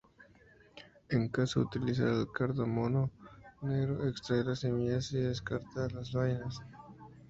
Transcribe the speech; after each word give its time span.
En 1.11 1.29
caso 1.29 1.59
de 1.59 1.65
utilizar 1.67 2.07
el 2.07 2.31
cardamomo 2.31 3.11
negro, 3.61 4.07
extraer 4.09 4.47
las 4.47 4.61
semillas 4.61 5.11
y 5.11 5.17
descartar 5.19 5.91
las 5.91 6.11
vainas. 6.11 6.59